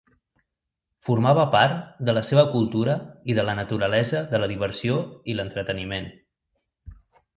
Formava 1.09 1.43
part 1.55 1.75
de 2.07 2.15
la 2.19 2.23
seva 2.31 2.45
cultura 2.55 2.95
i 3.33 3.37
de 3.41 3.45
la 3.49 3.55
naturalesa 3.61 4.23
de 4.33 4.41
la 4.45 4.49
diversió 4.55 4.97
i 5.33 5.37
l'entreteniment. 5.39 6.11